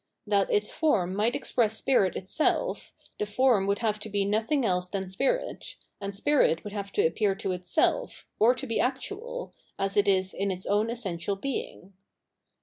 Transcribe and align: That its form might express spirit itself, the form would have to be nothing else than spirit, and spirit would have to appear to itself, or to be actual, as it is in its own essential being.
That 0.25 0.49
its 0.49 0.71
form 0.73 1.13
might 1.15 1.35
express 1.35 1.77
spirit 1.77 2.15
itself, 2.15 2.95
the 3.19 3.27
form 3.27 3.67
would 3.67 3.77
have 3.85 3.99
to 3.99 4.09
be 4.09 4.25
nothing 4.25 4.65
else 4.65 4.89
than 4.89 5.07
spirit, 5.07 5.75
and 6.01 6.15
spirit 6.15 6.63
would 6.63 6.73
have 6.73 6.91
to 6.93 7.05
appear 7.05 7.35
to 7.35 7.51
itself, 7.51 8.25
or 8.39 8.55
to 8.55 8.65
be 8.65 8.79
actual, 8.79 9.53
as 9.77 9.95
it 9.95 10.07
is 10.07 10.33
in 10.33 10.49
its 10.49 10.65
own 10.65 10.89
essential 10.89 11.35
being. 11.35 11.93